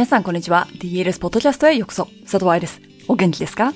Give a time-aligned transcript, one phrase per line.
[0.00, 0.66] 皆さんこんにちは。
[0.78, 2.06] DLS ポッドキャストへようこそ。
[2.22, 2.80] 佐藤愛です。
[3.06, 3.74] お元気ですか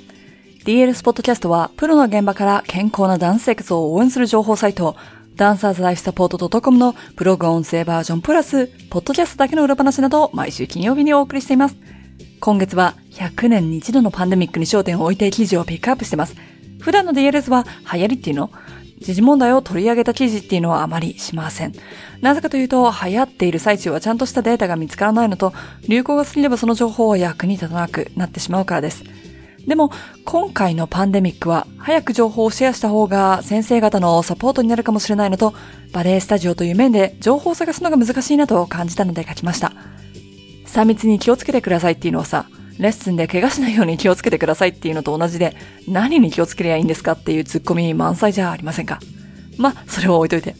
[0.65, 4.97] ?DLS ポッドキャストは、プロの現場から健康なダンス生活を応援する情報サイト、
[5.37, 11.77] ダンサーズライフサポート .com のブログ音声バージョンプラス、ポッドキャストだけの裏話などを毎週金曜日にお送りしています。
[12.41, 16.37] 今月は100年に一度のパンデミックに焦点を置いて記事をピックアップしてます。
[16.81, 18.51] 普段の DLS は流行りっていうの？
[19.01, 21.73] 時事問題を取り上げた記事っていうのはあまりしません。
[22.21, 25.53] なぜかというと、流行っている最中はちゃんとしたデータが見つからないのと、
[25.89, 29.05] 流行が過ぎればその情報は役に立たなくなってしまうからです。
[29.67, 29.91] でも、
[30.25, 35.55] 今回のパンデミックは、早く情報をシェアした方が先生方のサポートになるかもしれないのと、
[35.93, 39.73] バレエスタジオという面で情報を探すのが難しいなと感じたので書きました。
[40.67, 42.47] 3密に気をつけてくださいっていうのはさ、
[42.79, 45.57] レッスンで怪我しないように気をつけてくださいっていうのと同じで、
[45.89, 48.99] 何に気をつけりゃいいんですかっていうツッコミ満載じゃありませんか？
[49.59, 50.57] まそれは置いといて。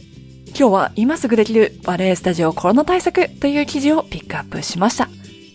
[0.57, 5.09] 今日は今すぐできるバレエスタジオコロナ対策という記事をピックアップしました。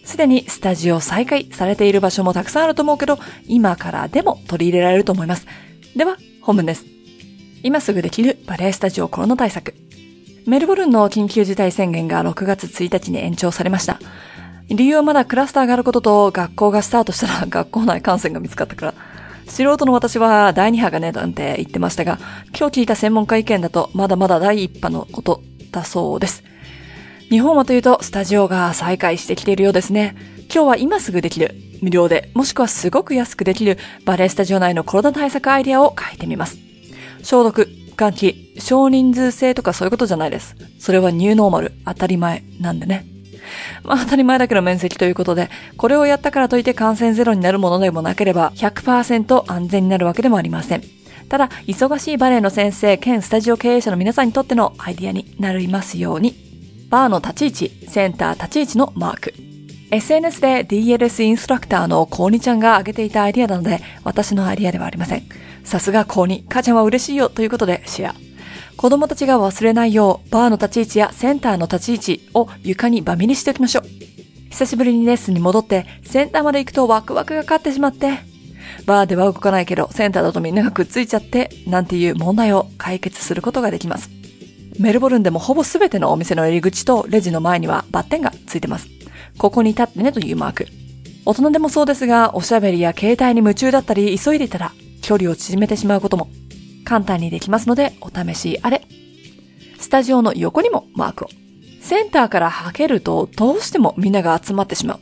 [0.05, 5.47] すでにスタジオ再開されている場所もたくさんあると思うけど、今からでも取り入れられると思います。
[5.97, 6.85] では、本文です。
[7.63, 9.75] 今すぐできるバレエスタジオコロナ対策。
[10.47, 14.01] メルボルンの緊急事態宣言が6月1日に延長されました。
[14.71, 18.95] 理由はまだクラスターがあることと学校がスタートしたら 学校内感染が見つかったから。
[19.47, 22.19] 素人の私は第2波がね、なんて言ってましたが、
[22.57, 26.45] 今日聞いた専門家意見だとまだまだ第1波のことだそうです。
[27.31, 30.15] 日本はというとスタジオが再開してきているようですね。
[30.53, 36.59] 今日は今すぐできる、無料で、もしくはすごく安くできるバレエスタジオ内のコロナ対策アイデアを書いてみます。
[37.25, 40.55] 消毒、換気、少人数制とかそういうことじゃないです。
[40.79, 43.10] それはニューノーマル、当たり前なんでね。
[43.85, 50.83] まあ当たり前だけど面積ということで、これをやったからといって感染ゼロになるものでもなければ100%安全になるわけでもありません。
[51.29, 56.35] ただ、忙しいバレエの先生兼スタジオ経営者の皆さんにとってのアイディアになりますように。
[56.91, 59.35] バーの立ち位置、センター立ち位置のマーク。
[59.93, 65.23] SNS で DLS インストラクターのコーニちゃんが挙げていたアイディアなので、私のアイディアではありません。
[65.63, 68.30] さすがコーニ、母ちゃんは嬉しいよということでシェア。
[68.77, 73.85] 子供たちが忘れないよう、バーの立ち位置やセンターの立ち位置を床にバミにしておきましょう。
[74.51, 78.19] 久しぶりにレッスンに戻って、センターまで行くとワクワクがかかってしまって、
[78.87, 84.11] バーでは動かないけど、センターだとみんながくっついちゃって、なんていう問題を解決することができます。
[84.79, 88.89] メルボルンでもほぼ全てのお店の入り口とレジの前にはバッテンがついてます。
[89.37, 90.67] ここに立ってねというマーク。
[91.27, 96.29] 大人でもそうですが、おしゃべりや携帯に夢中だったり急いでいたら、距離を縮めてしまうことも
[96.91, 98.83] 簡単にできますので、お試しあれ。
[99.79, 101.29] スタジオの横にもマークを。
[101.81, 105.01] センターからはけると、どうしてもみんなが集まってしまう。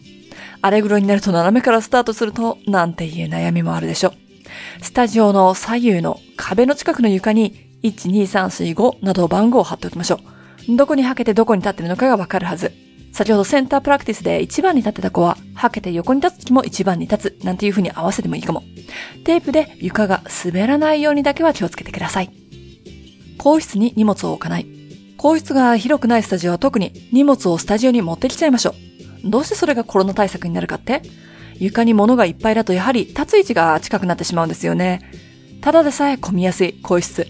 [0.61, 4.85] アレグロになると斜めからスタートすると、なんていう悩みもあるでしょう。
[4.85, 10.21] スタジオの左右の壁の近くの床に、1、2、3、4、5など番号を貼っておきましょ
[10.69, 10.77] う。
[10.77, 12.88] どこにはけてどこに立ってるのかがわかるはず。
[13.19, 18.63] 先ほどセンタープラクティスで1番に立ってた子は、はけて横に立つ時も1番に立つ、なんていう風に合わせてもいいかも。
[19.25, 22.31] テープで床が滑らないようにだけは気をつけてください。
[23.37, 24.67] 更衣室に荷物を置かない。
[25.17, 28.77] 更衣室が広くないスタジオは特に荷物をスタジオに持ってきちゃいましょ
[29.25, 29.29] う。
[29.29, 31.03] どうしてそれがコロナ対策になるかって？
[31.59, 35.01] 床に物がいっぱいだとやはり立つ位置が近くなってしまうんですよね。
[35.61, 37.27] ただでさえ混みやすい更衣室。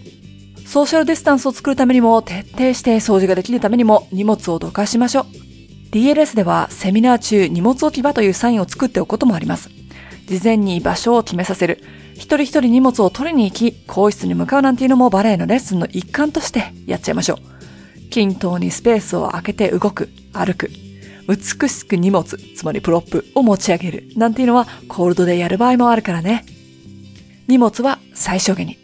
[0.67, 5.48] ソーシャルディスタンスを作るためにも徹底して掃除ができるためにも荷物をどかしましょう。
[5.91, 9.69] DLS ではセミナー中荷物置き場というサインを作っておくこともあります。
[10.27, 11.83] 事前に場所を決めさせる。
[12.13, 18.09] 一人一人荷物を取りに行き、更衣室に向かうなんていうのもバレエのレッスンの一環としてやっちゃいましょう。
[18.09, 20.69] 均等にスペースを空けて動く、歩く。
[21.27, 24.03] 美しく荷物、つまりプロップを持ち上げる。
[24.15, 26.45] なんていうのはコールドでやる場合もあるからね。
[27.47, 28.77] 荷物は最小限に。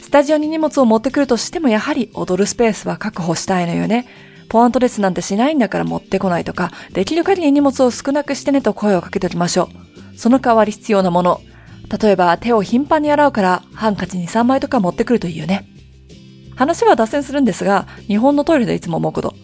[0.00, 4.06] スタジオに荷物を持ってくるとしてもやはり踊るスペースは確保したいのよね。
[4.52, 9.70] ポアントレスなんてしないんだから持ってこないとか、できる限り荷物を少なくしてねと声をかけておきましょ
[10.14, 10.18] う。
[10.18, 11.40] その代わり必要なもの。
[12.02, 15.66] 例えば手を頻繁に洗うからハンカチに3枚とか持ってくるといいよね。
[16.54, 19.34] 話は脱線するんですが、日本のトイレでいつも思うこと。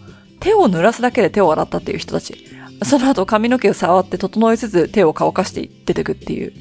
[0.41, 2.45] 手を濡らすだけで手を洗ったっていう人たち。
[2.83, 6.53] その後髪の毛を触って整えつつ手を乾かして出てくっていう。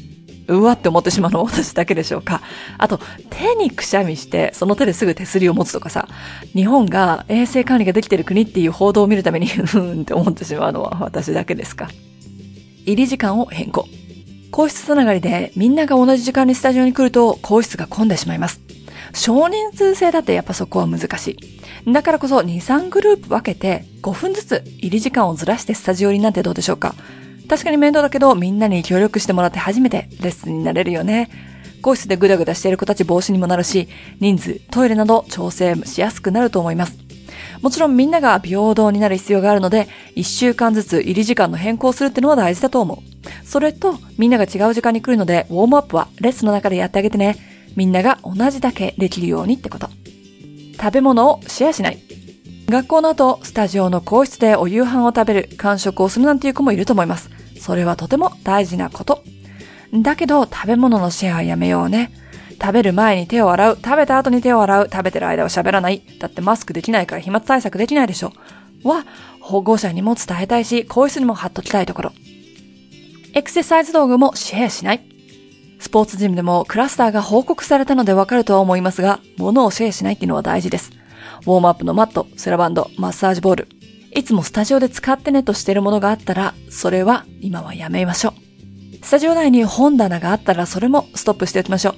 [0.48, 2.42] うわって思ってしまうのは私だけでしょうか。
[2.78, 3.00] あと、
[3.30, 6.08] 手にくしゃみして、その手ですぐ手すりを持つとかさ、
[6.54, 11.88] 日本が衛生管理ができてる国っていう報道を見るために、 ふーんって思ってしまうのは私だけですか。
[12.84, 13.86] 入り時間を変更。
[14.50, 18.60] 皇室つながりでみんなが同じ時間にスタジオに来ると皇室が混んでしまいます。
[19.14, 21.36] 少人数制だってやっぱそこは難し
[21.84, 21.92] い。
[21.92, 26.94] だからこそ2、3グループ分けて5分ずつ入り時間をずらしてスタジオになんてどうでしょうか。
[27.48, 31.30] 確かに面倒だけどみんなに協力してもらって初めてレッスンになれるよね。
[31.80, 33.88] 皇室でグダグダしている子たち防止にもなるし、
[34.20, 36.98] 人数、トイレなど調整しやすくなると思います。
[37.62, 43.46] もちろんみんなが平等になる必要があるので、1週間ずつ入り時間の変更するってのは大事だと思う。
[43.46, 47.36] それと、みんなが違う時間に来るので、ウォームアップはレッスンの中でやってあげてね。
[47.76, 49.88] みんなが同じだけできるようにってこと。
[50.80, 51.98] 食べ物をシェアしない。
[52.68, 57.37] 学校の後、スタジオの更室でお夕飯を食べる、完食をするなんていう子もいると思います。
[57.58, 59.22] それはとても大事なこと。
[59.92, 62.12] だけど、食べ物のシェアはやめようね。
[62.60, 66.02] 食べる前に手を洗う、食べた後に手を洗う、食べてる間は喋らない。
[66.18, 68.32] だってマスクできないから飛沫対策できないでしょ。
[68.84, 69.04] は、
[69.40, 72.12] 保護者にも伝えたいし、更衣室にも貼っときたいところ。
[73.34, 75.00] エクササイズ道具もシェアしない。
[75.78, 80.90] スポーツジムでもクラスターが報告されたのでわかるとは思いますが、物をシェアしないっていうのは大事です。
[81.42, 83.77] ウォームアップのマット、セラバンド、マッサージボール。
[84.14, 89.04] いつもスタジオで使ってねとしているものがあったら、それは今はやめましょう。
[89.04, 91.94] スタジオ内に本棚があったらそれもストップしておきましょう。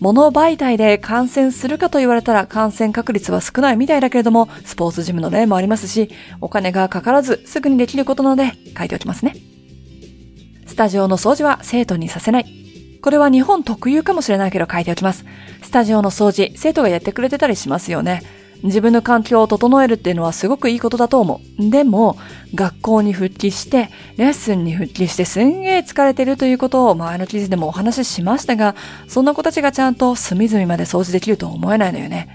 [0.00, 6.10] 物媒体で感染するかと言われたら感染確率は少ないみたいだけれども、スポーツジムの例もありますし、
[6.40, 9.34] お金がかからずすぐにできることなので書いておきますね。
[10.66, 12.46] スタジオの掃除は生徒にさせない。
[13.00, 15.24] これは日本特有かもしれないけど書いておきます。
[15.62, 18.22] スタジオの掃除、生徒がやってくれてたりしますよね。
[18.64, 21.70] 自分の環境を整えるっていうのはすごくいいことだと思う。
[21.70, 22.16] でも、
[22.54, 28.74] 学校に復帰して、レッスンに復帰してすんげー疲れてるということを前の記事でもお話ししましたが、
[29.06, 32.28] そんな子たちがちゃんと隅々まで掃除できると思えないのよね。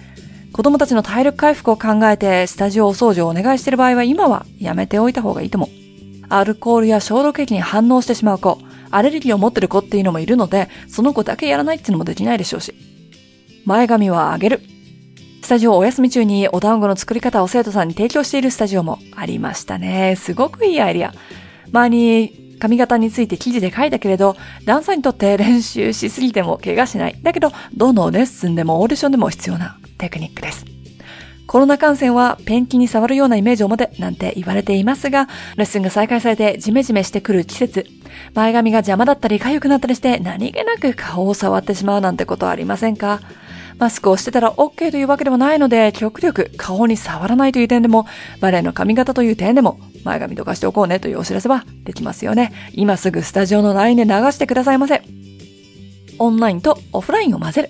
[0.54, 5.70] 子供たちの体力回復を考えてスタジオお掃除をお願いしてる場合は今はやめておいた方がいいと思う。
[6.30, 8.60] アルコールや消毒液に反応してしまう子、
[8.92, 12.74] アレルギーを持ってる子っていうのもいるので、その子だけやらないっていうのもできないでしょうし。
[13.66, 14.62] 前髪は上げる。
[15.50, 20.16] スタジオお休み中にお団子の作り方を生徒さんに提供しているスタジオもありましたね。
[20.16, 21.12] すごくいいアイディア。
[21.72, 24.36] 前に髪型について記事で書いたけれど、
[24.66, 27.20] ダンサーにとって練習しすぎても怪我しない。
[27.24, 30.66] だけど、どのレッスンでもオーディションでも必要なテクニックです。
[31.48, 37.88] コロナ感染はペンキに触るようなイメージを持てなんて言われていますが、レッスンが再開されてジメジメしてくる季節、
[38.36, 43.20] 前髪が邪魔だったり痒くなったりして何気なく顔を触ってしまうなんてことはありませんか？
[43.80, 48.06] マスクをしてたら OK というわけでもないので、極力顔に触らないという点でも、
[48.42, 52.52] バレエの髪型という点でも、前髪とかしておこうねというお知らせはできますよね。
[52.74, 55.02] 今すぐスタジオの LINE で流してくださいませ。
[56.20, 57.70] オンラインとオフラインを混ぜる。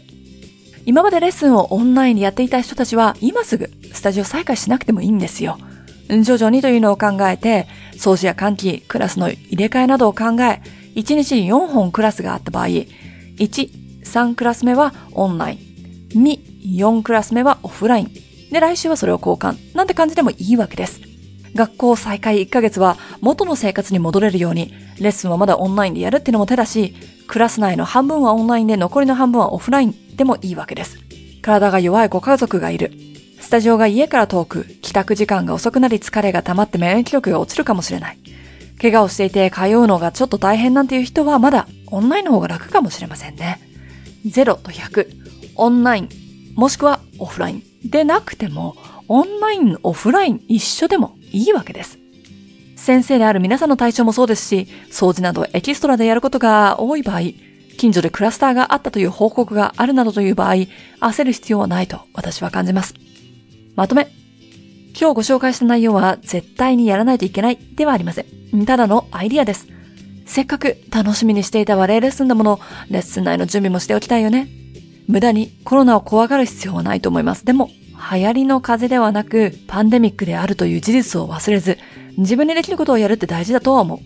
[0.86, 5.60] 今までレッスンをオンラインでやっていた人たちは今すぐスタジオ再開しなくてもいいんですよ。
[6.10, 10.62] 徐々にというのを考えて、掃除や換気、クラスの入れ替えなどを考え、
[10.96, 12.88] 1日に4本クラスがあった場合、1、
[14.04, 15.60] 3クラス目はオンライン、
[16.10, 18.12] 2、4クラス目はオフライン。
[18.52, 19.76] で、来週はそれを交換。
[19.76, 21.02] なんて感じでもいいわけです。
[21.56, 26.94] 学校再開1ヶ月は元の生活に戻れるように、レッスンはまだオンラインでやるっていうのも手だし、
[27.28, 30.98] クラス内の半分はオンラインで残りの半分はオフラインでもいいわけです。
[31.42, 32.92] 体が弱いご家族がいる。
[33.40, 38.18] スタジオが家から遠く、帰宅時間が遅くなり疲れが溜まって免疫力が落ちるかもしれない。
[38.82, 43.60] 怪我をしていて通うのがちょっと大変なんていう人はまだオンラインの方が楽かもしれませんね。
[44.26, 45.19] 0と100、
[45.60, 46.10] オンライン、
[46.56, 48.76] もしくはオフラインでなくても、
[49.08, 52.00] オンライン、オフライン一緒でもいいわけです。
[52.76, 57.22] 先生である皆さんの対象もそうですし、掃除などエキストラでやることが多い場合、
[57.78, 60.54] 近所でクラスターがあったという報告があるなどという場合、
[61.02, 62.94] 焦る必要はないと私は感じます。
[63.76, 64.08] まとめ。
[65.00, 68.66] 今日ご紹介した内容は絶対にやらないといけないではありません。
[68.66, 69.68] ただのアイディアです。
[70.26, 74.59] せっかく楽しみにしていたバレエレッスンだもの、レッスン内の準備もしておきたいよね。
[75.10, 77.44] 無駄にコロナを怖がる必要はないと思います。
[77.44, 77.72] でも、
[78.14, 81.80] 流行りの風邪ではなく、パンデミックであるという事実を忘れず、
[82.18, 84.00] 自分にできることをやるって大事だとは思う。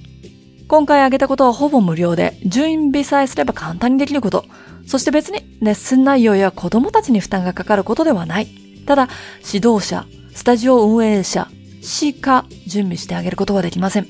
[0.69, 4.45] 今回挙げたことはほぼ無料で、準備さえすれば簡単にできること。
[4.88, 8.48] そして別にレッスン内容や子供たちに負担がかかることではない。
[8.86, 9.10] ただ、
[9.53, 11.50] 指導者、スタジオ運営者
[11.81, 14.07] しか準備してあげることはできません。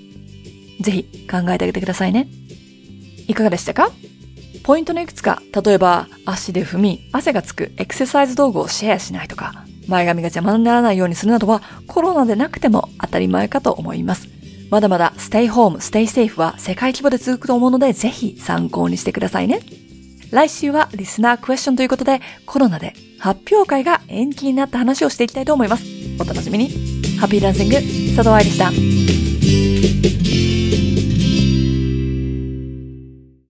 [0.79, 2.27] ぜひ考えてあげてくださいね。
[3.27, 3.91] いかがでしたか？
[4.63, 14.29] ポイントのいくつか、例えば足で踏み、汗がつくエクササイズ道具をシェアしないとか、前髪が邪魔にならないようにするなどはコロナでなくても当たり前かと思います。
[14.71, 19.59] まだまだステイホーム、ステイセーフは世界規模で続くと思うので、ぜひ参考にしてくださいね。
[20.31, 25.83] 来週はリスナークエスチョンということで、コロナで発表会が延期になった話をしていきたいと思います。
[26.19, 26.69] お楽しみに。
[27.19, 27.75] Happy dancing、
[28.15, 28.71] 佐藤愛でした。